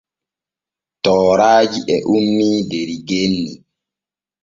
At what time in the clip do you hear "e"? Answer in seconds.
1.95-1.97